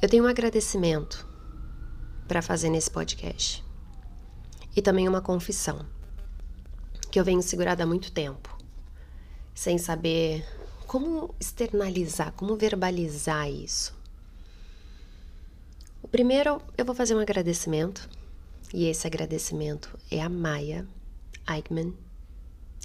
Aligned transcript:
Eu 0.00 0.08
tenho 0.08 0.22
um 0.22 0.28
agradecimento 0.28 1.26
para 2.28 2.40
fazer 2.40 2.70
nesse 2.70 2.88
podcast 2.88 3.64
e 4.76 4.80
também 4.80 5.08
uma 5.08 5.20
confissão 5.20 5.84
que 7.10 7.18
eu 7.18 7.24
venho 7.24 7.42
segurada 7.42 7.82
há 7.82 7.86
muito 7.86 8.12
tempo, 8.12 8.56
sem 9.52 9.76
saber 9.76 10.46
como 10.86 11.34
externalizar, 11.40 12.32
como 12.34 12.54
verbalizar 12.54 13.50
isso. 13.50 13.92
O 16.00 16.06
primeiro, 16.06 16.62
eu 16.76 16.84
vou 16.84 16.94
fazer 16.94 17.16
um 17.16 17.20
agradecimento, 17.20 18.08
e 18.72 18.86
esse 18.86 19.04
agradecimento 19.04 19.98
é 20.12 20.22
a 20.22 20.28
Maia 20.28 20.86
Eichmann, 21.50 21.92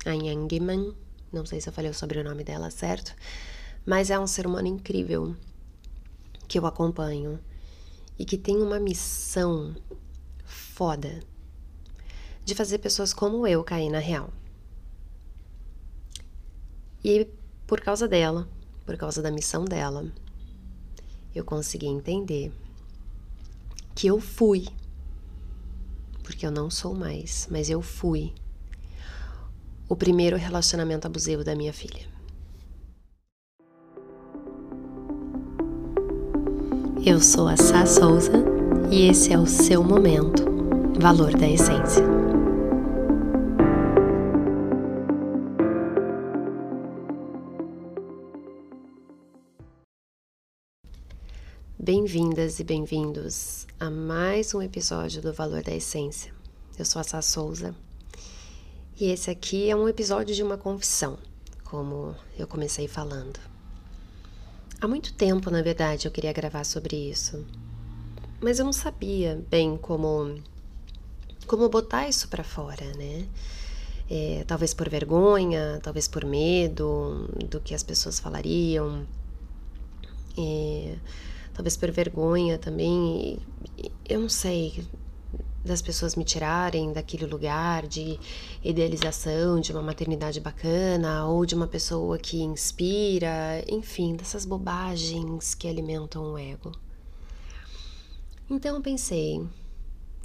Einhangman, 0.03 0.95
não 1.31 1.45
sei 1.45 1.61
se 1.61 1.69
eu 1.69 1.73
falei 1.73 1.91
o 1.91 1.93
sobrenome 1.93 2.43
dela 2.43 2.71
certo, 2.71 3.15
mas 3.85 4.09
é 4.09 4.17
um 4.17 4.25
ser 4.25 4.47
humano 4.47 4.67
incrível 4.67 5.35
que 6.53 6.59
eu 6.59 6.67
acompanho 6.67 7.39
e 8.17 8.23
que 8.23 8.37
tem 8.37 8.57
uma 8.57 8.79
missão 8.79 9.75
foda 10.45 11.19
de 12.45 12.53
fazer 12.53 12.77
pessoas 12.77 13.11
como 13.11 13.47
eu 13.47 13.63
cair 13.63 13.89
na 13.89 13.97
real. 13.97 14.29
E 17.03 17.27
por 17.65 17.81
causa 17.81 18.07
dela, 18.07 18.47
por 18.85 18.95
causa 18.97 19.19
da 19.19 19.31
missão 19.31 19.65
dela, 19.65 20.05
eu 21.33 21.43
consegui 21.43 21.87
entender 21.87 22.53
que 23.95 24.05
eu 24.05 24.19
fui, 24.19 24.67
porque 26.21 26.45
eu 26.45 26.51
não 26.51 26.69
sou 26.69 26.93
mais, 26.93 27.47
mas 27.49 27.67
eu 27.67 27.81
fui 27.81 28.31
o 29.89 29.95
primeiro 29.95 30.37
relacionamento 30.37 31.07
abusivo 31.07 31.43
da 31.43 31.55
minha 31.55 31.73
filha. 31.73 32.07
Eu 37.05 37.19
sou 37.19 37.49
a 37.49 37.57
Sá 37.57 37.85
Souza 37.85 38.31
e 38.89 39.09
esse 39.09 39.33
é 39.33 39.37
o 39.37 39.45
seu 39.45 39.83
momento 39.83 40.45
Valor 41.01 41.33
da 41.37 41.45
Essência. 41.45 42.01
Bem-vindas 51.77 52.61
e 52.61 52.63
bem-vindos 52.63 53.67
a 53.77 53.89
mais 53.89 54.53
um 54.53 54.61
episódio 54.61 55.21
do 55.21 55.33
Valor 55.33 55.61
da 55.61 55.75
Essência. 55.75 56.33
Eu 56.79 56.85
sou 56.85 57.01
a 57.01 57.03
Sá 57.03 57.21
Souza 57.21 57.75
e 58.97 59.11
esse 59.11 59.29
aqui 59.29 59.69
é 59.69 59.75
um 59.75 59.89
episódio 59.89 60.33
de 60.33 60.41
uma 60.41 60.57
confissão, 60.57 61.17
como 61.65 62.15
eu 62.39 62.47
comecei 62.47 62.87
falando. 62.87 63.52
Há 64.83 64.87
muito 64.87 65.13
tempo, 65.13 65.49
na 65.49 65.61
verdade, 65.61 66.09
eu 66.09 66.11
queria 66.11 66.33
gravar 66.33 66.65
sobre 66.65 67.09
isso, 67.09 67.45
mas 68.41 68.59
eu 68.59 68.65
não 68.65 68.73
sabia 68.73 69.41
bem 69.49 69.77
como 69.77 70.35
como 71.47 71.69
botar 71.69 72.09
isso 72.09 72.27
para 72.27 72.43
fora, 72.43 72.83
né? 72.97 73.25
É, 74.11 74.43
talvez 74.45 74.73
por 74.73 74.89
vergonha, 74.89 75.79
talvez 75.81 76.09
por 76.09 76.25
medo 76.25 77.29
do 77.49 77.61
que 77.61 77.73
as 77.73 77.81
pessoas 77.81 78.19
falariam, 78.19 79.07
é, 80.37 80.97
talvez 81.53 81.77
por 81.77 81.89
vergonha 81.89 82.57
também. 82.57 83.39
Eu 84.03 84.19
não 84.19 84.27
sei, 84.27 84.85
das 85.63 85.81
pessoas 85.81 86.15
me 86.15 86.25
tirarem 86.25 86.91
daquele 86.91 87.25
lugar 87.25 87.87
de 87.87 88.19
idealização 88.61 89.61
de 89.61 89.71
uma 89.71 89.81
maternidade 89.81 90.39
bacana 90.41 91.25
ou 91.25 91.45
de 91.45 91.55
uma 91.55 91.67
pessoa 91.67 92.17
que 92.17 92.41
inspira, 92.41 93.63
enfim, 93.67 94.15
dessas 94.15 94.45
bobagens 94.45 95.55
que 95.55 95.67
alimentam 95.67 96.33
o 96.33 96.37
ego. 96.37 96.71
Então 98.49 98.75
eu 98.75 98.81
pensei, 98.81 99.41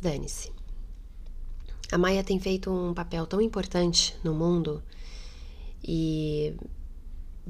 dane-se. 0.03 0.53
A 1.93 1.97
Maia 1.97 2.25
tem 2.25 2.41
feito 2.41 2.71
um 2.71 2.93
papel 2.93 3.25
tão 3.27 3.41
importante 3.41 4.17
no 4.25 4.35
mundo 4.35 4.83
e 5.83 6.55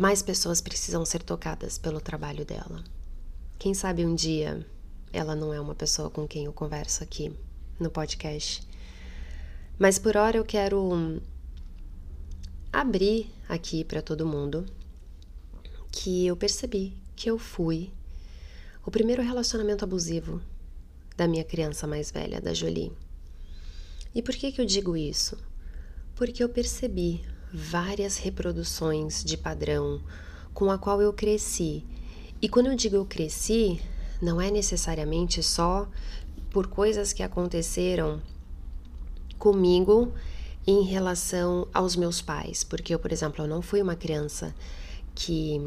mais 0.01 0.23
pessoas 0.23 0.61
precisam 0.61 1.05
ser 1.05 1.23
tocadas 1.23 1.79
pelo 1.79 2.01
trabalho 2.01 2.45
dela. 2.45 2.85
Quem 3.59 3.73
sabe 3.73 4.05
um 4.05 4.15
dia 4.15 4.65
ela 5.11 5.35
não 5.35 5.55
é 5.55 5.61
uma 5.61 5.75
pessoa 5.75 6.11
com 6.11 6.29
quem 6.29 6.45
eu 6.45 6.53
converso 6.53 7.03
aqui 7.03 7.35
no 7.79 7.91
podcast. 7.91 8.63
Mas 9.79 9.99
por 9.99 10.17
hora 10.17 10.37
eu 10.37 10.45
quero 10.45 11.21
abrir 12.73 13.31
aqui 13.49 13.85
para 13.85 14.03
todo 14.03 14.27
mundo 14.27 14.67
que 15.91 16.27
eu 16.27 16.37
percebi 16.37 16.93
que 17.17 17.31
eu 17.31 17.39
fui 17.39 17.91
o 18.85 18.91
primeiro 18.91 19.23
relacionamento 19.23 19.85
abusivo 19.85 20.41
da 21.17 21.27
minha 21.27 21.45
criança 21.45 21.87
mais 21.87 22.11
velha, 22.11 22.41
da 22.41 22.55
Jolie. 22.55 22.93
E 24.15 24.23
por 24.23 24.35
que 24.35 24.53
que 24.53 24.61
eu 24.61 24.65
digo 24.65 24.97
isso? 24.97 25.37
Porque 26.15 26.43
eu 26.43 26.49
percebi 26.49 27.23
várias 27.53 28.17
reproduções 28.17 29.23
de 29.25 29.37
padrão 29.37 30.03
com 30.55 30.71
a 30.71 30.79
qual 30.79 31.03
eu 31.03 31.13
cresci. 31.13 31.85
E 32.41 32.49
quando 32.49 32.67
eu 32.67 32.77
digo 32.77 32.97
eu 32.97 33.05
cresci, 33.05 33.81
não 34.21 34.41
é 34.41 34.51
necessariamente 34.51 35.43
só 35.43 35.89
por 36.51 36.67
coisas 36.67 37.13
que 37.13 37.23
aconteceram 37.23 38.23
comigo 39.39 40.13
em 40.67 40.83
relação 40.83 41.67
aos 41.73 41.97
meus 41.97 42.21
pais, 42.21 42.63
porque 42.63 42.95
eu, 42.95 42.99
por 42.99 43.13
exemplo, 43.13 43.45
eu 43.45 43.49
não 43.49 43.63
fui 43.63 43.81
uma 43.81 43.97
criança 43.97 44.55
que 45.15 45.61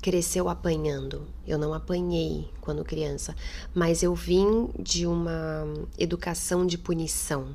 cresceu 0.00 0.48
apanhando. 0.48 1.26
Eu 1.46 1.58
não 1.58 1.74
apanhei 1.74 2.48
quando 2.60 2.84
criança, 2.84 3.34
mas 3.74 4.02
eu 4.02 4.14
vim 4.14 4.70
de 4.78 5.06
uma 5.06 5.66
educação 5.98 6.66
de 6.66 6.78
punição. 6.78 7.48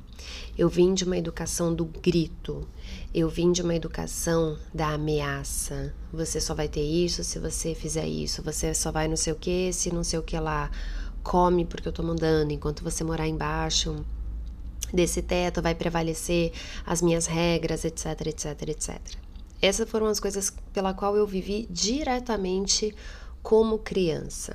Eu 0.57 0.67
vim 0.67 0.93
de 0.93 1.03
uma 1.03 1.17
educação 1.17 1.73
do 1.73 1.85
grito. 1.85 2.67
Eu 3.13 3.29
vim 3.29 3.51
de 3.51 3.61
uma 3.61 3.75
educação 3.75 4.57
da 4.73 4.89
ameaça. 4.89 5.93
Você 6.11 6.41
só 6.41 6.53
vai 6.53 6.67
ter 6.67 6.83
isso 6.83 7.23
se 7.23 7.39
você 7.39 7.73
fizer 7.73 8.07
isso. 8.07 8.41
Você 8.43 8.73
só 8.73 8.91
vai 8.91 9.07
não 9.07 9.17
sei 9.17 9.33
o 9.33 9.37
que 9.37 9.71
se 9.71 9.93
não 9.93 10.03
sei 10.03 10.19
o 10.19 10.23
que 10.23 10.37
lá 10.37 10.69
come 11.23 11.65
porque 11.65 11.87
eu 11.87 11.93
tô 11.93 12.03
mandando, 12.03 12.51
enquanto 12.51 12.83
você 12.83 13.03
morar 13.03 13.27
embaixo 13.27 14.05
desse 14.93 15.21
teto 15.21 15.61
vai 15.61 15.73
prevalecer 15.73 16.51
as 16.85 17.01
minhas 17.01 17.25
regras, 17.25 17.83
etc, 17.83 18.27
etc, 18.27 18.61
etc. 18.67 18.99
Essas 19.61 19.89
foram 19.89 20.07
as 20.07 20.19
coisas 20.19 20.53
pela 20.73 20.93
qual 20.93 21.15
eu 21.15 21.25
vivi 21.25 21.67
diretamente 21.71 22.93
como 23.41 23.79
criança. 23.79 24.53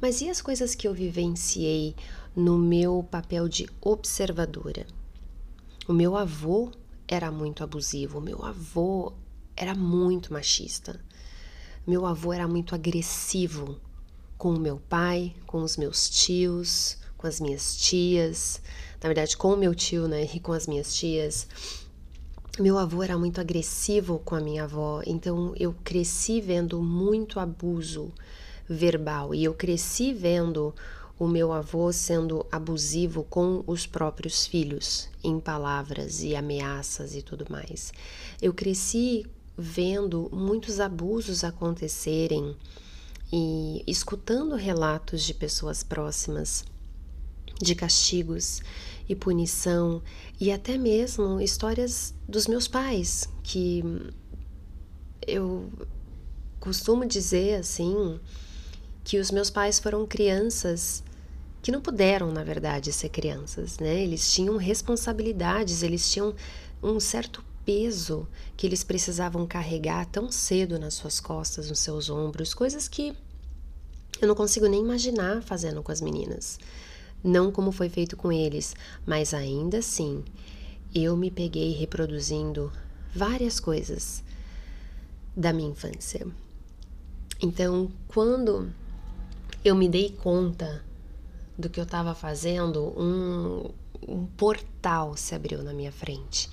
Mas 0.00 0.20
e 0.20 0.30
as 0.30 0.40
coisas 0.40 0.74
que 0.74 0.86
eu 0.86 0.94
vivenciei 0.94 1.96
no 2.34 2.56
meu 2.56 3.06
papel 3.10 3.48
de 3.48 3.68
observadora? 3.80 4.86
O 5.88 5.92
meu 5.92 6.16
avô 6.16 6.70
era 7.08 7.30
muito 7.30 7.64
abusivo, 7.64 8.18
o 8.18 8.22
meu 8.22 8.44
avô 8.44 9.12
era 9.56 9.74
muito 9.74 10.32
machista. 10.32 11.00
Meu 11.86 12.06
avô 12.06 12.32
era 12.32 12.46
muito 12.46 12.74
agressivo 12.74 13.80
com 14.40 14.54
o 14.54 14.58
meu 14.58 14.80
pai, 14.88 15.34
com 15.46 15.62
os 15.62 15.76
meus 15.76 16.08
tios, 16.08 16.96
com 17.18 17.26
as 17.26 17.38
minhas 17.42 17.76
tias, 17.76 18.62
na 18.98 19.06
verdade 19.06 19.36
com 19.36 19.52
o 19.52 19.56
meu 19.56 19.74
tio, 19.74 20.08
né, 20.08 20.26
e 20.34 20.40
com 20.40 20.54
as 20.54 20.66
minhas 20.66 20.94
tias. 20.94 21.46
Meu 22.58 22.78
avô 22.78 23.02
era 23.02 23.18
muito 23.18 23.38
agressivo 23.38 24.18
com 24.24 24.34
a 24.34 24.40
minha 24.40 24.64
avó, 24.64 25.02
então 25.06 25.52
eu 25.58 25.74
cresci 25.84 26.40
vendo 26.40 26.80
muito 26.80 27.38
abuso 27.38 28.10
verbal 28.66 29.34
e 29.34 29.44
eu 29.44 29.52
cresci 29.52 30.14
vendo 30.14 30.74
o 31.18 31.28
meu 31.28 31.52
avô 31.52 31.92
sendo 31.92 32.46
abusivo 32.50 33.24
com 33.24 33.62
os 33.66 33.86
próprios 33.86 34.46
filhos, 34.46 35.10
em 35.22 35.38
palavras 35.38 36.22
e 36.22 36.34
ameaças 36.34 37.14
e 37.14 37.20
tudo 37.20 37.44
mais. 37.50 37.92
Eu 38.40 38.54
cresci 38.54 39.26
vendo 39.54 40.30
muitos 40.32 40.80
abusos 40.80 41.44
acontecerem 41.44 42.56
e 43.32 43.84
escutando 43.86 44.54
relatos 44.56 45.22
de 45.22 45.34
pessoas 45.34 45.82
próximas 45.82 46.64
de 47.60 47.74
castigos 47.74 48.60
e 49.08 49.14
punição 49.14 50.02
e 50.40 50.50
até 50.50 50.78
mesmo 50.78 51.40
histórias 51.40 52.14
dos 52.28 52.46
meus 52.46 52.66
pais 52.66 53.28
que 53.42 53.82
eu 55.26 55.70
costumo 56.58 57.06
dizer 57.06 57.56
assim 57.56 58.18
que 59.04 59.18
os 59.18 59.30
meus 59.30 59.50
pais 59.50 59.78
foram 59.78 60.06
crianças 60.06 61.02
que 61.62 61.70
não 61.70 61.80
puderam, 61.80 62.32
na 62.32 62.42
verdade, 62.42 62.92
ser 62.92 63.10
crianças, 63.10 63.78
né? 63.78 64.02
Eles 64.02 64.32
tinham 64.32 64.56
responsabilidades, 64.56 65.82
eles 65.82 66.10
tinham 66.10 66.34
um 66.82 66.98
certo 66.98 67.44
peso 67.70 68.26
que 68.56 68.66
eles 68.66 68.82
precisavam 68.82 69.46
carregar 69.46 70.04
tão 70.06 70.32
cedo 70.32 70.76
nas 70.76 70.94
suas 70.94 71.20
costas, 71.20 71.68
nos 71.68 71.78
seus 71.78 72.10
ombros, 72.10 72.52
coisas 72.52 72.88
que 72.88 73.14
eu 74.20 74.26
não 74.26 74.34
consigo 74.34 74.66
nem 74.66 74.80
imaginar 74.82 75.40
fazendo 75.40 75.80
com 75.80 75.92
as 75.92 76.00
meninas. 76.00 76.58
Não 77.22 77.52
como 77.52 77.70
foi 77.70 77.88
feito 77.88 78.16
com 78.16 78.32
eles, 78.32 78.74
mas 79.06 79.32
ainda 79.32 79.78
assim, 79.78 80.24
eu 80.92 81.16
me 81.16 81.30
peguei 81.30 81.72
reproduzindo 81.72 82.72
várias 83.14 83.60
coisas 83.60 84.24
da 85.36 85.52
minha 85.52 85.70
infância. 85.70 86.26
Então, 87.40 87.88
quando 88.08 88.68
eu 89.64 89.76
me 89.76 89.88
dei 89.88 90.10
conta 90.10 90.84
do 91.56 91.70
que 91.70 91.78
eu 91.78 91.84
estava 91.84 92.16
fazendo, 92.16 92.92
um, 93.00 93.70
um 94.08 94.26
portal 94.26 95.16
se 95.16 95.36
abriu 95.36 95.62
na 95.62 95.72
minha 95.72 95.92
frente. 95.92 96.50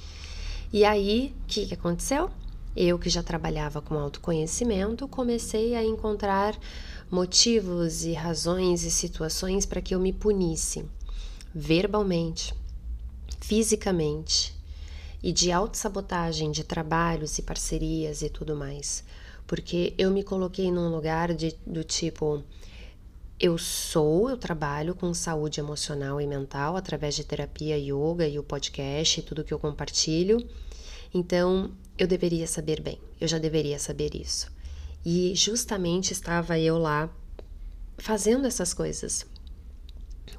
E 0.72 0.84
aí, 0.84 1.34
o 1.44 1.48
que, 1.48 1.66
que 1.66 1.74
aconteceu? 1.74 2.30
Eu, 2.76 3.00
que 3.00 3.10
já 3.10 3.24
trabalhava 3.24 3.82
com 3.82 3.98
autoconhecimento, 3.98 5.08
comecei 5.08 5.76
a 5.76 5.84
encontrar 5.84 6.58
motivos 7.10 8.04
e 8.04 8.12
razões 8.14 8.84
e 8.84 8.92
situações 8.92 9.66
para 9.66 9.82
que 9.82 9.96
eu 9.96 10.00
me 10.00 10.12
punisse 10.12 10.86
verbalmente, 11.56 12.54
fisicamente 13.40 14.54
e 15.24 15.32
de 15.32 15.52
autossabotagem 15.52 16.52
de 16.52 16.64
trabalhos 16.64 17.38
e 17.40 17.42
parcerias 17.42 18.22
e 18.22 18.30
tudo 18.30 18.56
mais. 18.56 19.04
Porque 19.48 19.94
eu 19.98 20.12
me 20.12 20.22
coloquei 20.22 20.70
num 20.70 20.90
lugar 20.90 21.34
de, 21.34 21.56
do 21.66 21.84
tipo, 21.84 22.44
eu 23.40 23.58
sou, 23.58 24.30
eu 24.30 24.38
trabalho 24.38 24.96
com 24.96 25.14
saúde 25.14 25.60
emocional 25.60 26.20
e 26.20 26.26
mental 26.26 26.76
através 26.76 27.16
de 27.16 27.24
terapia, 27.24 27.78
yoga 27.78 28.28
e 28.28 28.40
o 28.40 28.44
podcast 28.44 29.20
e 29.20 29.24
tudo 29.24 29.44
que 29.44 29.54
eu 29.54 29.60
compartilho. 29.60 30.44
Então, 31.14 31.72
eu 31.98 32.08
deveria 32.08 32.48
saber 32.48 32.82
bem, 32.82 33.00
eu 33.22 33.28
já 33.28 33.38
deveria 33.38 33.78
saber 33.78 34.16
isso. 34.16 34.52
E 35.06 35.34
justamente 35.36 36.12
estava 36.12 36.58
eu 36.58 36.80
lá 36.80 37.10
fazendo 37.98 38.48
essas 38.48 38.74
coisas 38.74 39.26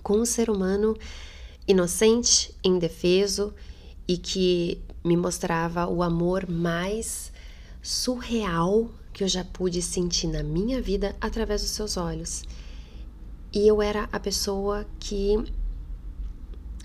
com 0.02 0.18
um 0.18 0.24
ser 0.24 0.50
humano 0.50 0.96
inocente, 1.66 2.54
indefeso 2.64 3.54
e 4.06 4.16
que 4.18 4.82
me 5.04 5.16
mostrava 5.16 5.86
o 5.86 6.02
amor 6.02 6.48
mais 6.48 7.32
surreal 7.80 8.90
que 9.12 9.22
eu 9.22 9.28
já 9.28 9.44
pude 9.44 9.80
sentir 9.82 10.26
na 10.26 10.42
minha 10.42 10.82
vida 10.82 11.14
através 11.20 11.62
dos 11.62 11.70
seus 11.70 11.96
olhos. 11.96 12.44
E 13.52 13.66
eu 13.66 13.80
era 13.80 14.08
a 14.12 14.20
pessoa 14.20 14.86
que 15.00 15.42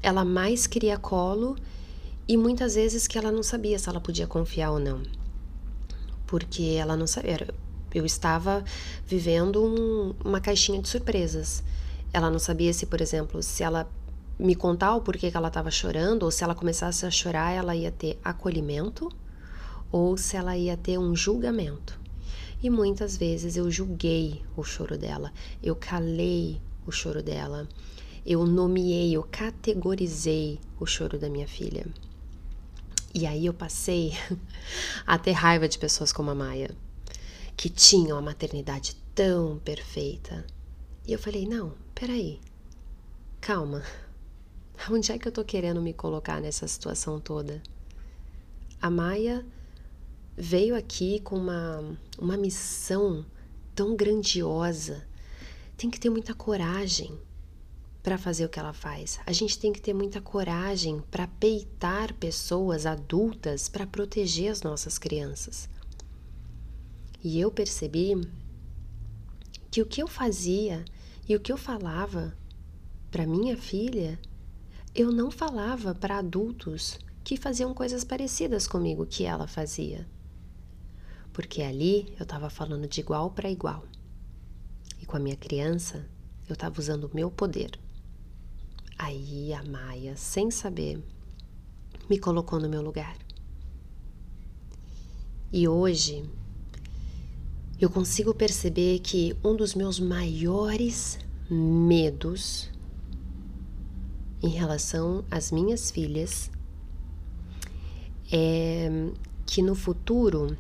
ela 0.02 0.24
mais 0.24 0.66
queria 0.66 0.98
colo 0.98 1.56
e 2.28 2.38
muitas 2.38 2.76
vezes 2.76 3.06
que 3.06 3.18
ela 3.18 3.32
não 3.32 3.44
sabia 3.44 3.78
se 3.78 3.90
ela 3.90 4.00
podia 4.00 4.28
confiar 4.28 4.72
ou 4.72 4.80
não. 4.80 5.02
Porque 6.26 6.78
ela 6.80 6.96
não 6.96 7.06
sabia. 7.06 7.48
Eu 7.94 8.06
estava 8.06 8.64
vivendo 9.06 9.64
um, 9.64 10.16
uma 10.24 10.40
caixinha 10.40 10.82
de 10.82 10.88
surpresas. 10.88 11.64
Ela 12.14 12.30
não 12.30 12.40
sabia 12.40 12.74
se, 12.74 12.86
por 12.86 13.02
exemplo, 13.02 13.44
se 13.44 13.62
ela 13.62 13.90
me 14.40 14.56
contar 14.56 14.96
o 14.96 15.02
porquê 15.02 15.30
que 15.30 15.38
ela 15.38 15.50
estava 15.50 15.70
chorando, 15.70 16.24
ou 16.24 16.32
se 16.32 16.44
ela 16.44 16.56
começasse 16.56 17.06
a 17.06 17.12
chorar, 17.12 17.52
ela 17.52 17.76
ia 17.76 17.92
ter 17.92 18.18
acolhimento, 18.24 19.10
ou 19.92 20.18
se 20.18 20.36
ela 20.36 20.58
ia 20.58 20.76
ter 20.76 20.98
um 20.98 21.16
julgamento. 21.16 22.00
E 22.64 22.70
muitas 22.70 23.18
vezes 23.18 23.58
eu 23.58 23.70
julguei 23.70 24.42
o 24.56 24.64
choro 24.64 24.98
dela, 24.98 25.34
eu 25.62 25.76
calei 25.76 26.62
o 26.88 26.92
choro 26.94 27.22
dela, 27.22 27.68
eu 28.26 28.48
nomeei, 28.48 29.12
eu 29.12 29.28
categorizei 29.30 30.62
o 30.80 30.86
choro 30.86 31.20
da 31.20 31.30
minha 31.30 31.46
filha. 31.46 31.86
E 33.14 33.28
aí 33.28 33.46
eu 33.46 33.54
passei 33.54 34.14
a 35.06 35.20
ter 35.20 35.34
raiva 35.34 35.68
de 35.68 35.78
pessoas 35.78 36.14
como 36.14 36.32
a 36.32 36.36
Maia, 36.36 36.72
que 37.58 37.68
tinham 37.68 38.18
a 38.18 38.22
maternidade 38.22 38.96
tão 39.14 39.60
perfeita. 39.60 40.46
E 41.06 41.12
eu 41.12 41.20
falei: 41.20 41.46
não, 41.46 41.74
peraí, 41.94 42.40
calma. 43.42 43.84
Onde 44.90 45.12
é 45.12 45.20
que 45.20 45.28
eu 45.28 45.34
tô 45.34 45.44
querendo 45.44 45.82
me 45.82 45.94
colocar 45.94 46.40
nessa 46.40 46.66
situação 46.66 47.20
toda? 47.20 47.62
A 48.82 48.90
Maia 48.90 49.46
veio 50.38 50.76
aqui 50.76 51.20
com 51.20 51.38
uma, 51.38 51.98
uma 52.18 52.38
missão 52.38 53.26
tão 53.76 53.96
grandiosa. 53.96 55.08
Tem 55.78 55.90
que 55.90 56.00
ter 56.00 56.10
muita 56.10 56.34
coragem 56.34 57.18
para 58.02 58.18
fazer 58.18 58.46
o 58.46 58.50
que 58.50 58.60
ela 58.60 58.74
faz. 58.74 59.20
A 59.26 59.32
gente 59.32 59.58
tem 59.58 59.72
que 59.72 59.82
ter 59.82 59.94
muita 59.94 60.20
coragem 60.20 61.02
para 61.10 61.28
peitar 61.28 62.14
pessoas 62.16 62.86
adultas 62.86 63.70
para 63.70 63.88
proteger 63.88 64.52
as 64.52 64.62
nossas 64.62 64.98
crianças. 64.98 65.70
E 67.24 67.40
eu 67.40 67.50
percebi 67.50 68.20
que 69.72 69.82
o 69.82 69.86
que 69.86 70.04
eu 70.04 70.08
fazia 70.08 70.84
e 71.28 71.36
o 71.36 71.40
que 71.40 71.52
eu 71.52 71.58
falava 71.58 72.38
para 73.10 73.26
minha 73.26 73.56
filha, 73.56 74.20
eu 74.94 75.12
não 75.12 75.32
falava 75.32 75.96
para 75.96 76.18
adultos 76.18 77.00
que 77.24 77.38
faziam 77.38 77.74
coisas 77.74 78.04
parecidas 78.04 78.68
comigo 78.68 79.06
que 79.06 79.24
ela 79.24 79.48
fazia. 79.48 80.06
Porque 81.34 81.62
ali 81.62 82.14
eu 82.18 82.24
estava 82.24 82.50
falando 82.50 82.88
de 82.88 83.02
igual 83.02 83.32
para 83.32 83.50
igual. 83.50 83.84
E 85.02 85.06
com 85.06 85.18
a 85.18 85.20
minha 85.20 85.36
criança, 85.36 86.08
eu 86.48 86.54
estava 86.54 86.80
usando 86.80 87.06
o 87.06 87.12
meu 87.14 87.30
poder. 87.32 87.80
Aí 88.98 89.52
a 89.54 89.64
Maia, 89.64 90.16
sem 90.16 90.52
saber, 90.52 91.04
me 92.10 92.18
colocou 92.20 92.60
no 92.60 92.70
meu 92.70 92.82
lugar. 92.82 93.18
E 95.52 95.68
hoje 95.68 96.24
eu 97.80 97.90
consigo 97.90 98.34
perceber 98.34 99.00
que 99.00 99.36
um 99.44 99.56
dos 99.56 99.76
meus 99.76 100.00
maiores 100.00 101.20
medos 101.50 102.70
em 104.42 104.50
relação 104.50 105.26
às 105.30 105.52
minhas 105.52 105.92
filhas 105.92 106.50
é 108.32 108.90
que 109.46 109.62
no 109.62 109.76
futuro 109.76 110.58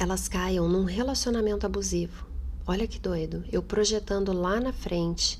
elas 0.00 0.28
caiam 0.28 0.66
num 0.66 0.84
relacionamento 0.84 1.66
abusivo. 1.66 2.26
Olha 2.66 2.88
que 2.88 2.98
doido, 2.98 3.44
eu 3.52 3.62
projetando 3.62 4.32
lá 4.32 4.58
na 4.58 4.72
frente 4.72 5.38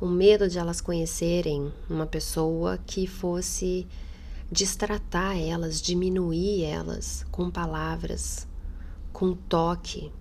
o 0.00 0.06
medo 0.06 0.48
de 0.48 0.56
elas 0.56 0.80
conhecerem 0.80 1.72
uma 1.90 2.06
pessoa 2.06 2.78
que 2.78 3.08
fosse 3.08 3.88
destratar 4.52 5.36
elas, 5.36 5.82
diminuir 5.82 6.62
elas 6.62 7.26
com 7.32 7.50
palavras, 7.50 8.46
com 9.12 9.34
toque, 9.34 10.12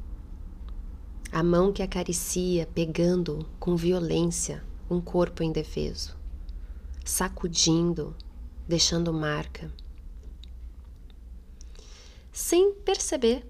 a 1.31 1.44
mão 1.44 1.71
que 1.71 1.83
acaricia, 1.83 2.68
pegando 2.73 3.45
com 3.59 3.75
violência 3.75 4.63
um 4.89 5.00
corpo 5.00 5.44
indefeso, 5.44 6.18
sacudindo, 7.06 8.15
deixando 8.68 9.13
marca, 9.13 9.71
sem 12.31 12.73
perceber 12.73 13.45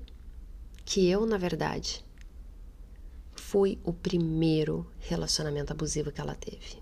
que 0.88 1.10
eu, 1.10 1.26
na 1.26 1.38
verdade, 1.38 2.02
fui 3.36 3.78
o 3.84 3.92
primeiro 3.92 4.90
relacionamento 5.00 5.74
abusivo 5.74 6.14
que 6.14 6.22
ela 6.22 6.34
teve. 6.34 6.82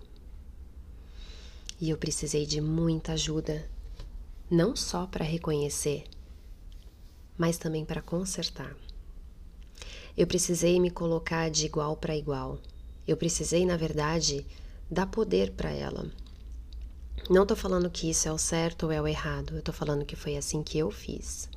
E 1.82 1.89
eu 1.89 1.98
precisei 1.98 2.46
de 2.46 2.62
muita 2.62 3.13
ajuda, 3.13 3.68
não 4.48 4.75
só 4.75 5.08
para 5.08 5.25
reconhecer, 5.25 6.03
mas 7.36 7.58
também 7.58 7.84
para 7.84 8.00
consertar. 8.00 8.77
Eu 10.15 10.27
precisei 10.27 10.79
me 10.79 10.91
colocar 10.91 11.50
de 11.50 11.65
igual 11.65 11.98
para 11.98 12.15
igual. 12.15 12.60
Eu 13.08 13.18
precisei, 13.18 13.65
na 13.65 13.75
verdade, 13.75 14.46
dar 14.89 15.08
poder 15.08 15.53
para 15.53 15.72
ela. 15.72 16.06
Não 17.27 17.41
estou 17.41 17.58
falando 17.58 17.89
que 17.89 18.12
isso 18.12 18.27
é 18.27 18.32
o 18.32 18.38
certo 18.38 18.84
ou 18.84 18.91
é 18.91 19.01
o 19.01 19.08
errado, 19.08 19.56
eu 19.56 19.60
estou 19.60 19.74
falando 19.74 20.06
que 20.06 20.15
foi 20.15 20.38
assim 20.38 20.62
que 20.62 20.77
eu 20.77 20.91
fiz. 20.91 21.50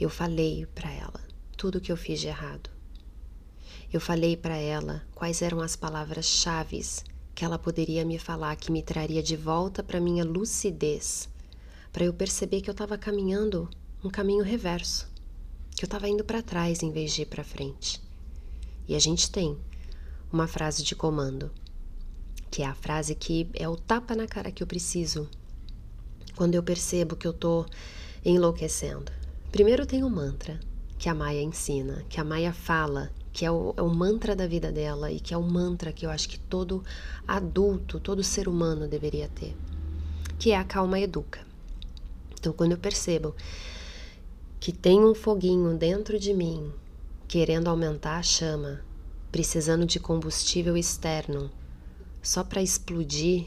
Eu 0.00 0.08
falei 0.08 0.64
para 0.74 0.90
ela 0.90 1.25
tudo 1.56 1.78
o 1.78 1.80
que 1.80 1.90
eu 1.90 1.96
fiz 1.96 2.20
de 2.20 2.26
errado. 2.26 2.70
Eu 3.92 4.00
falei 4.00 4.36
para 4.36 4.56
ela 4.56 5.02
quais 5.14 5.40
eram 5.40 5.60
as 5.60 5.74
palavras-chave 5.74 6.82
que 7.34 7.44
ela 7.44 7.58
poderia 7.58 8.04
me 8.04 8.18
falar 8.18 8.56
que 8.56 8.72
me 8.72 8.82
traria 8.82 9.22
de 9.22 9.36
volta 9.36 9.82
para 9.82 10.00
minha 10.00 10.24
lucidez, 10.24 11.28
para 11.92 12.04
eu 12.04 12.12
perceber 12.12 12.60
que 12.60 12.70
eu 12.70 12.72
estava 12.72 12.98
caminhando 12.98 13.68
um 14.02 14.10
caminho 14.10 14.44
reverso, 14.44 15.08
que 15.70 15.84
eu 15.84 15.86
estava 15.86 16.08
indo 16.08 16.24
para 16.24 16.42
trás 16.42 16.82
em 16.82 16.90
vez 16.90 17.12
de 17.12 17.22
ir 17.22 17.26
para 17.26 17.44
frente. 17.44 18.02
E 18.88 18.94
a 18.94 18.98
gente 18.98 19.30
tem 19.30 19.56
uma 20.32 20.46
frase 20.46 20.82
de 20.82 20.94
comando, 20.94 21.50
que 22.50 22.62
é 22.62 22.66
a 22.66 22.74
frase 22.74 23.14
que 23.14 23.48
é 23.54 23.68
o 23.68 23.76
tapa 23.76 24.14
na 24.14 24.26
cara 24.26 24.50
que 24.50 24.62
eu 24.62 24.66
preciso 24.66 25.28
quando 26.34 26.54
eu 26.54 26.62
percebo 26.62 27.16
que 27.16 27.26
eu 27.26 27.32
tô 27.32 27.64
enlouquecendo. 28.24 29.10
Primeiro 29.50 29.86
tem 29.86 30.04
o 30.04 30.10
mantra 30.10 30.60
que 30.98 31.08
a 31.08 31.14
Maia 31.14 31.42
ensina, 31.42 32.04
que 32.08 32.20
a 32.20 32.24
Maia 32.24 32.52
fala, 32.52 33.10
que 33.32 33.44
é 33.44 33.50
o, 33.50 33.74
é 33.76 33.82
o, 33.82 33.88
mantra 33.88 34.34
da 34.34 34.46
vida 34.46 34.72
dela 34.72 35.12
e 35.12 35.20
que 35.20 35.34
é 35.34 35.36
o 35.36 35.42
mantra 35.42 35.92
que 35.92 36.06
eu 36.06 36.10
acho 36.10 36.28
que 36.28 36.38
todo 36.38 36.82
adulto, 37.28 38.00
todo 38.00 38.22
ser 38.22 38.48
humano 38.48 38.88
deveria 38.88 39.28
ter, 39.28 39.54
que 40.38 40.52
é 40.52 40.56
a 40.56 40.64
calma 40.64 40.98
educa. 40.98 41.40
Então, 42.38 42.52
quando 42.52 42.72
eu 42.72 42.78
percebo 42.78 43.34
que 44.58 44.72
tem 44.72 45.04
um 45.04 45.14
foguinho 45.14 45.76
dentro 45.76 46.18
de 46.18 46.32
mim 46.32 46.72
querendo 47.28 47.68
aumentar 47.68 48.16
a 48.16 48.22
chama, 48.22 48.80
precisando 49.30 49.84
de 49.84 50.00
combustível 50.00 50.76
externo 50.76 51.50
só 52.22 52.42
para 52.42 52.62
explodir, 52.62 53.46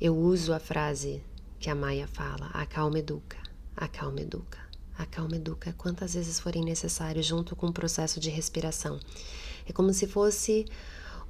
eu 0.00 0.16
uso 0.16 0.52
a 0.52 0.58
frase 0.58 1.22
que 1.60 1.70
a 1.70 1.74
Maia 1.74 2.06
fala: 2.08 2.46
a 2.46 2.66
calma 2.66 2.98
educa, 2.98 3.38
a 3.76 3.86
calma 3.86 4.20
educa. 4.20 4.67
A 4.98 5.06
calma 5.06 5.36
educa 5.36 5.72
quantas 5.78 6.14
vezes 6.14 6.40
forem 6.40 6.64
necessários, 6.64 7.24
junto 7.24 7.54
com 7.54 7.68
o 7.68 7.72
processo 7.72 8.18
de 8.18 8.30
respiração. 8.30 8.98
É 9.64 9.72
como 9.72 9.92
se 9.92 10.08
fosse 10.08 10.66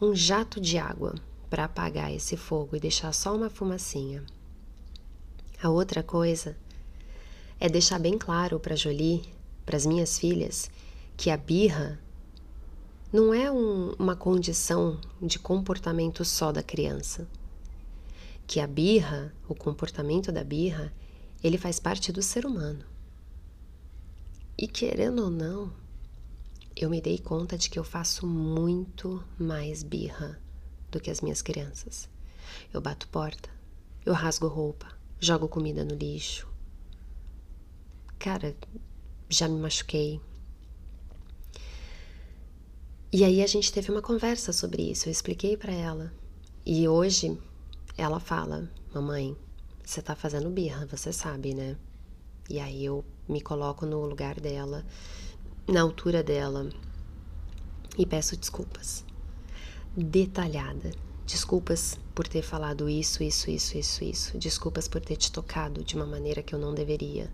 um 0.00 0.14
jato 0.14 0.58
de 0.58 0.78
água 0.78 1.14
para 1.50 1.64
apagar 1.64 2.10
esse 2.10 2.34
fogo 2.34 2.74
e 2.74 2.80
deixar 2.80 3.12
só 3.12 3.36
uma 3.36 3.50
fumacinha. 3.50 4.24
A 5.62 5.68
outra 5.68 6.02
coisa 6.02 6.56
é 7.60 7.68
deixar 7.68 7.98
bem 7.98 8.16
claro 8.16 8.58
para 8.58 8.74
Jolie, 8.74 9.22
para 9.66 9.76
as 9.76 9.84
minhas 9.84 10.18
filhas, 10.18 10.70
que 11.14 11.28
a 11.28 11.36
birra 11.36 12.00
não 13.12 13.34
é 13.34 13.50
um, 13.50 13.92
uma 13.98 14.16
condição 14.16 14.98
de 15.20 15.38
comportamento 15.38 16.24
só 16.24 16.50
da 16.52 16.62
criança. 16.62 17.28
Que 18.46 18.60
a 18.60 18.66
birra, 18.66 19.30
o 19.46 19.54
comportamento 19.54 20.32
da 20.32 20.42
birra, 20.42 20.90
ele 21.44 21.58
faz 21.58 21.78
parte 21.78 22.10
do 22.10 22.22
ser 22.22 22.46
humano. 22.46 22.82
E 24.60 24.66
querendo 24.66 25.22
ou 25.22 25.30
não, 25.30 25.72
eu 26.74 26.90
me 26.90 27.00
dei 27.00 27.16
conta 27.16 27.56
de 27.56 27.70
que 27.70 27.78
eu 27.78 27.84
faço 27.84 28.26
muito 28.26 29.22
mais 29.38 29.84
birra 29.84 30.36
do 30.90 30.98
que 30.98 31.12
as 31.12 31.20
minhas 31.20 31.40
crianças. 31.40 32.08
Eu 32.74 32.80
bato 32.80 33.06
porta, 33.06 33.48
eu 34.04 34.12
rasgo 34.12 34.48
roupa, 34.48 34.88
jogo 35.20 35.46
comida 35.46 35.84
no 35.84 35.94
lixo. 35.94 36.48
Cara, 38.18 38.56
já 39.28 39.46
me 39.46 39.60
machuquei. 39.60 40.20
E 43.12 43.22
aí 43.22 43.40
a 43.40 43.46
gente 43.46 43.72
teve 43.72 43.92
uma 43.92 44.02
conversa 44.02 44.52
sobre 44.52 44.90
isso, 44.90 45.08
eu 45.08 45.12
expliquei 45.12 45.56
para 45.56 45.72
ela. 45.72 46.12
E 46.66 46.88
hoje 46.88 47.38
ela 47.96 48.18
fala: 48.18 48.68
"Mamãe, 48.92 49.36
você 49.84 50.02
tá 50.02 50.16
fazendo 50.16 50.50
birra, 50.50 50.84
você 50.86 51.12
sabe, 51.12 51.54
né?" 51.54 51.76
E 52.50 52.58
aí 52.58 52.84
eu 52.84 53.04
me 53.28 53.40
coloco 53.40 53.84
no 53.84 54.04
lugar 54.06 54.40
dela, 54.40 54.84
na 55.66 55.82
altura 55.82 56.22
dela 56.22 56.68
e 57.96 58.06
peço 58.06 58.36
desculpas 58.36 59.04
detalhada. 60.04 60.92
Desculpas 61.26 61.98
por 62.14 62.26
ter 62.26 62.42
falado 62.42 62.88
isso, 62.88 63.22
isso, 63.22 63.50
isso, 63.50 63.76
isso, 63.76 64.04
isso. 64.04 64.38
Desculpas 64.38 64.88
por 64.88 65.00
ter 65.00 65.16
te 65.16 65.30
tocado 65.30 65.84
de 65.84 65.94
uma 65.94 66.06
maneira 66.06 66.42
que 66.42 66.54
eu 66.54 66.58
não 66.58 66.74
deveria. 66.74 67.30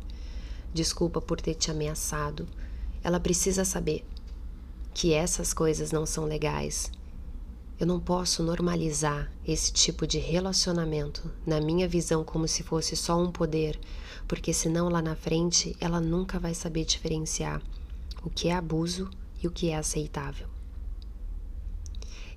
Desculpa 0.73 1.21
por 1.21 1.41
ter 1.41 1.55
te 1.55 1.71
ameaçado. 1.71 2.47
Ela 3.03 3.21
precisa 3.21 3.65
saber 3.65 4.05
que 4.93 5.13
essas 5.13 5.53
coisas 5.53 5.93
não 5.93 6.07
são 6.07 6.25
legais. 6.25 6.91
Eu 7.79 7.87
não 7.87 7.99
posso 7.99 8.43
normalizar 8.43 9.31
esse 9.47 9.73
tipo 9.73 10.07
de 10.07 10.19
relacionamento 10.19 11.29
na 11.45 11.61
minha 11.61 11.89
visão 11.89 12.23
como 12.23 12.47
se 12.47 12.63
fosse 12.63 12.97
só 12.97 13.19
um 13.21 13.33
poder, 13.33 13.79
porque 14.29 14.53
senão 14.53 14.89
lá 14.89 15.03
na 15.03 15.17
frente 15.17 15.77
ela 15.81 16.01
nunca 16.01 16.39
vai 16.39 16.55
saber 16.55 16.85
diferenciar 16.85 17.61
o 18.23 18.31
que 18.31 18.49
é 18.49 18.55
abuso 18.55 19.11
e 19.43 19.47
o 19.49 19.51
que 19.51 19.71
é 19.71 19.77
aceitável. 19.77 20.47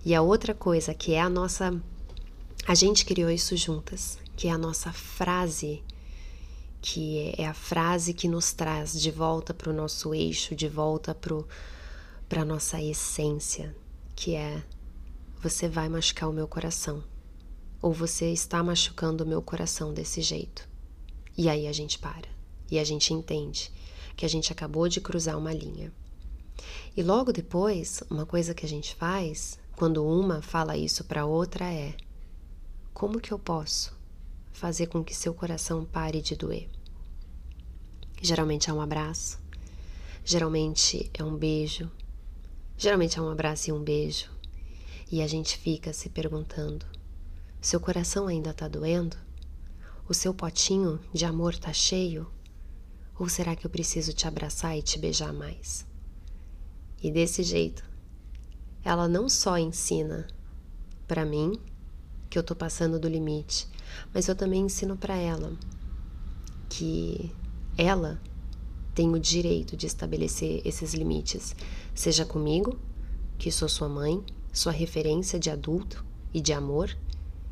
E 0.04 0.16
a 0.16 0.22
outra 0.22 0.54
coisa 0.54 0.94
que 0.94 1.14
é 1.14 1.22
a 1.22 1.30
nossa. 1.30 1.80
A 2.66 2.74
gente 2.74 3.06
criou 3.06 3.30
isso 3.30 3.56
juntas, 3.56 4.18
que 4.36 4.48
é 4.48 4.52
a 4.52 4.58
nossa 4.58 4.92
frase, 4.92 5.84
que 6.82 7.34
é 7.38 7.46
a 7.46 7.54
frase 7.54 8.14
que 8.14 8.28
nos 8.28 8.54
traz 8.54 9.00
de 9.00 9.12
volta 9.12 9.54
para 9.54 9.70
o 9.70 9.74
nosso 9.74 10.14
eixo, 10.14 10.56
de 10.56 10.68
volta 10.68 11.16
para 12.28 12.42
a 12.42 12.46
nossa 12.46 12.82
essência, 12.82 13.76
que 14.16 14.34
é: 14.36 14.64
Você 15.40 15.70
vai 15.70 15.88
machucar 15.88 16.28
o 16.28 16.34
meu 16.34 16.48
coração. 16.48 17.04
Ou 17.80 17.94
você 17.94 18.32
está 18.32 18.64
machucando 18.64 19.24
o 19.24 19.28
meu 19.28 19.42
coração 19.42 19.94
desse 19.94 20.20
jeito. 20.22 20.68
E 21.38 21.48
aí 21.48 21.68
a 21.68 21.72
gente 21.72 22.00
para. 22.00 22.28
E 22.72 22.80
a 22.80 22.84
gente 22.84 23.14
entende 23.14 23.72
que 24.16 24.26
a 24.26 24.30
gente 24.30 24.52
acabou 24.52 24.90
de 24.90 25.00
cruzar 25.00 25.38
uma 25.38 25.54
linha. 25.54 25.94
E 26.96 27.04
logo 27.04 27.32
depois, 27.32 28.02
uma 28.10 28.26
coisa 28.26 28.56
que 28.56 28.66
a 28.66 28.70
gente 28.70 28.96
faz 28.96 29.60
quando 29.76 30.04
uma 30.04 30.42
fala 30.42 30.76
isso 30.76 31.04
para 31.04 31.28
outra 31.28 31.72
é: 31.72 31.96
como 32.92 33.22
que 33.22 33.32
eu 33.32 33.38
posso 33.38 33.96
fazer 34.52 34.88
com 34.88 35.04
que 35.04 35.14
seu 35.16 35.36
coração 35.36 35.86
pare 35.86 36.20
de 36.20 36.36
doer? 36.36 36.68
Geralmente 38.20 38.72
é 38.72 38.74
um 38.74 38.82
abraço, 38.82 39.40
geralmente 40.26 41.12
é 41.14 41.24
um 41.24 41.38
beijo, 41.38 41.92
geralmente 42.76 43.20
é 43.20 43.22
um 43.22 43.30
abraço 43.30 43.70
e 43.70 43.74
um 43.74 43.84
beijo, 43.84 44.32
e 45.12 45.22
a 45.22 45.28
gente 45.28 45.58
fica 45.58 45.94
se 45.94 46.10
perguntando: 46.10 46.86
seu 47.62 47.80
coração 47.80 48.28
ainda 48.28 48.52
está 48.52 48.68
doendo? 48.68 49.18
O 50.08 50.14
seu 50.14 50.34
potinho 50.34 51.00
de 51.14 51.26
amor 51.26 51.54
está 51.54 51.74
cheio? 51.74 52.28
Ou 53.20 53.28
será 53.28 53.56
que 53.56 53.66
eu 53.66 53.70
preciso 53.70 54.14
te 54.14 54.28
abraçar 54.28 54.78
e 54.78 54.82
te 54.82 55.00
beijar 55.00 55.34
mais? 55.34 55.86
E 57.02 57.12
desse 57.12 57.44
jeito, 57.44 57.84
ela 58.84 59.08
não 59.08 59.28
só 59.28 59.58
ensina 59.58 60.28
para 61.08 61.26
mim 61.26 61.60
que 62.30 62.38
eu 62.38 62.44
tô 62.44 62.56
passando 62.56 63.00
do 63.00 63.08
limite, 63.08 63.68
mas 64.14 64.28
eu 64.28 64.36
também 64.36 64.62
ensino 64.62 64.96
para 64.96 65.16
ela 65.16 65.54
que 66.70 67.32
ela 67.78 68.22
tem 68.94 69.14
o 69.14 69.20
direito 69.20 69.78
de 69.78 69.86
estabelecer 69.86 70.62
esses 70.66 70.94
limites, 70.94 71.56
seja 71.94 72.26
comigo, 72.26 72.80
que 73.38 73.52
sou 73.52 73.70
sua 73.70 73.88
mãe, 73.88 74.24
sua 74.58 74.72
referência 74.72 75.40
de 75.40 75.52
adulto 75.52 76.04
e 76.34 76.42
de 76.42 76.52
amor, 76.52 76.98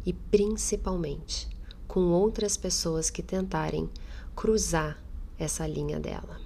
e 0.06 0.12
principalmente 0.12 1.48
com 1.88 2.00
outras 2.12 2.58
pessoas 2.58 3.10
que 3.12 3.22
tentarem 3.22 3.90
cruzar 4.36 5.00
essa 5.38 5.68
linha 5.68 6.00
dela. 6.00 6.42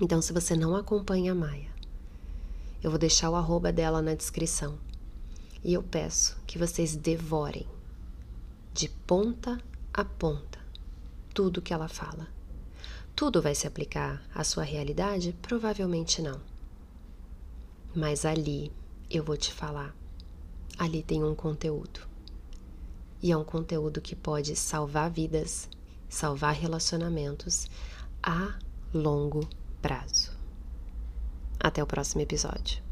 Então, 0.00 0.22
se 0.22 0.32
você 0.32 0.54
não 0.54 0.76
acompanha 0.76 1.32
a 1.32 1.34
Maia, 1.34 1.70
eu 2.82 2.90
vou 2.90 2.98
deixar 2.98 3.30
o 3.30 3.34
arroba 3.34 3.72
dela 3.72 4.00
na 4.00 4.14
descrição. 4.14 4.78
E 5.64 5.74
eu 5.74 5.82
peço 5.82 6.36
que 6.46 6.58
vocês 6.58 6.94
devorem 6.94 7.66
de 8.72 8.88
ponta 8.88 9.60
a 9.92 10.04
ponta 10.04 10.58
tudo 11.34 11.62
que 11.62 11.72
ela 11.72 11.88
fala. 11.88 12.28
Tudo 13.16 13.42
vai 13.42 13.54
se 13.54 13.66
aplicar 13.66 14.22
à 14.34 14.44
sua 14.44 14.62
realidade? 14.62 15.34
Provavelmente 15.42 16.22
não. 16.22 16.40
Mas 17.94 18.24
ali 18.24 18.72
eu 19.12 19.22
vou 19.22 19.36
te 19.36 19.52
falar. 19.52 19.94
Ali 20.78 21.02
tem 21.02 21.22
um 21.22 21.34
conteúdo. 21.34 22.00
E 23.22 23.30
é 23.30 23.36
um 23.36 23.44
conteúdo 23.44 24.00
que 24.00 24.16
pode 24.16 24.56
salvar 24.56 25.10
vidas, 25.10 25.68
salvar 26.08 26.54
relacionamentos 26.54 27.68
a 28.22 28.58
longo 28.92 29.46
prazo. 29.80 30.32
Até 31.60 31.82
o 31.82 31.86
próximo 31.86 32.22
episódio. 32.22 32.82